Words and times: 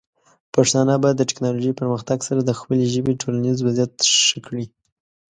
پښتانه 0.55 0.93
به 1.03 1.09
د 1.15 1.21
ټیکنالوجۍ 1.29 1.71
پرمختګ 1.79 2.17
سره 2.27 2.41
د 2.43 2.51
خپلې 2.59 2.85
ژبې 2.93 3.13
ټولنیز 3.21 3.57
وضعیت 3.67 3.93
ښه 4.25 4.39
کړي. 4.45 4.65